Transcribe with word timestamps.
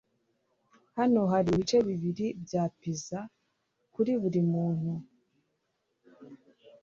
Hano 0.97 1.21
hari 1.31 1.47
ibice 1.51 1.77
bibiri 1.87 2.25
bya 2.43 2.63
pizza 2.79 3.19
kuri 3.93 4.11
buri 4.21 4.41
muntu. 4.51 4.91
(ryanwhiting) 5.01 6.77